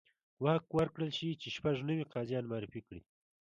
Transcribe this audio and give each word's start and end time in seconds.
واک 0.43 0.65
ورکړل 0.77 1.09
شي 1.17 1.29
چې 1.41 1.47
شپږ 1.55 1.75
نوي 1.89 2.05
قاضیان 2.13 2.45
معرفي 2.51 2.81
کړي. 2.87 3.01